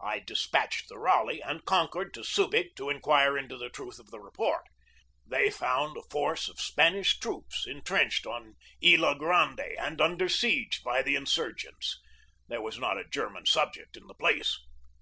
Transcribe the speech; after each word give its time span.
I 0.00 0.20
despatched 0.20 0.88
the 0.88 0.98
Raleigh 0.98 1.42
and 1.42 1.62
Concord 1.66 2.14
to 2.14 2.20
Subig 2.20 2.74
to 2.76 2.88
inquire 2.88 3.36
into 3.36 3.58
the 3.58 3.68
truth 3.68 3.98
of 3.98 4.10
this 4.10 4.18
report. 4.18 4.64
They 5.26 5.50
found 5.50 5.94
a 5.98 6.02
force 6.10 6.48
of 6.48 6.58
Spanish 6.58 7.18
troops 7.18 7.66
intrenched 7.66 8.26
on 8.26 8.56
Isla 8.82 9.14
Grande, 9.16 9.76
and 9.78 10.00
under 10.00 10.26
siege 10.30 10.82
by 10.82 11.02
the 11.02 11.16
insurgents. 11.16 12.00
There 12.48 12.62
was 12.62 12.78
not 12.78 12.96
a 12.96 13.04
German 13.04 13.44
subject 13.44 13.94
in 13.98 14.06
the 14.06 14.14
place. 14.14 14.58